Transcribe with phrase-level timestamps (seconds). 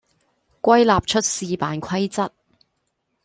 [0.63, 2.33] 歸納出試辦規則